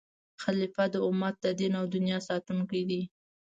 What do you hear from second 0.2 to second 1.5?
خلیفه د امت د